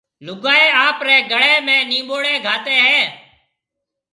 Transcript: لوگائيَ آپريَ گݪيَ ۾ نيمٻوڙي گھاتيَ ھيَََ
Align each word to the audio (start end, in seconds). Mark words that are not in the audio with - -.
لوگائيَ 0.25 0.67
آپريَ 0.87 1.17
گݪيَ 1.31 1.55
۾ 1.67 1.75
نيمٻوڙي 1.89 2.33
گھاتيَ 2.45 2.77
ھيَََ 2.87 2.99